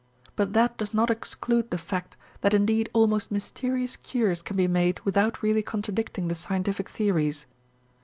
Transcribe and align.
But 0.35 0.53
that 0.53 0.79
does 0.79 0.95
not 0.95 1.11
exclude 1.11 1.69
the 1.69 1.77
fact 1.77 2.17
that 2.39 2.55
indeed 2.55 2.89
almost 2.91 3.29
mysterious 3.29 3.97
cures 3.97 4.41
can 4.41 4.57
be 4.57 4.67
made 4.67 4.99
without 5.01 5.43
really 5.43 5.61
contradicting 5.61 6.27
the 6.27 6.33
scientific 6.33 6.89
theories. 6.89 7.45